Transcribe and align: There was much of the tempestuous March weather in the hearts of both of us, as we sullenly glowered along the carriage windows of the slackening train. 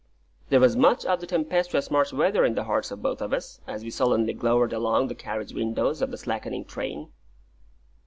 There 0.49 0.59
was 0.59 0.75
much 0.75 1.05
of 1.05 1.19
the 1.21 1.27
tempestuous 1.27 1.91
March 1.91 2.11
weather 2.11 2.43
in 2.43 2.55
the 2.55 2.63
hearts 2.63 2.89
of 2.89 3.03
both 3.03 3.21
of 3.21 3.33
us, 3.33 3.61
as 3.67 3.83
we 3.83 3.91
sullenly 3.91 4.33
glowered 4.33 4.73
along 4.73 5.09
the 5.09 5.13
carriage 5.13 5.53
windows 5.53 6.01
of 6.01 6.09
the 6.09 6.17
slackening 6.17 6.65
train. 6.65 7.09